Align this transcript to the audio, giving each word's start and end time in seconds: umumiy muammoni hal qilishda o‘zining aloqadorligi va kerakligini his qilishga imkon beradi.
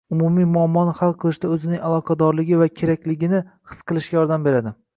umumiy 0.15 0.45
muammoni 0.53 0.93
hal 0.99 1.13
qilishda 1.23 1.51
o‘zining 1.57 1.83
aloqadorligi 1.89 2.59
va 2.63 2.69
kerakligini 2.81 3.43
his 3.73 3.85
qilishga 3.93 4.21
imkon 4.25 4.49
beradi. 4.49 4.75